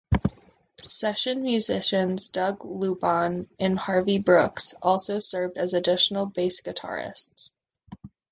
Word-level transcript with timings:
Session 0.81 1.43
musicians 1.43 2.27
Doug 2.29 2.61
Lubahn 2.61 3.47
and 3.59 3.77
Harvey 3.77 4.17
Brooks 4.17 4.73
also 4.81 5.19
served 5.19 5.59
as 5.59 5.75
additional 5.75 6.25
bass 6.25 6.59
guitarists. 6.63 7.51